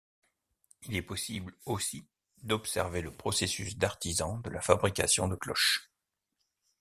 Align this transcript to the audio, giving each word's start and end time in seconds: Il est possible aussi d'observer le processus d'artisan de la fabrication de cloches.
Il 0.87 0.95
est 0.95 1.03
possible 1.03 1.55
aussi 1.67 2.07
d'observer 2.41 3.03
le 3.03 3.11
processus 3.11 3.77
d'artisan 3.77 4.39
de 4.39 4.49
la 4.49 4.59
fabrication 4.59 5.27
de 5.27 5.35
cloches. 5.35 5.91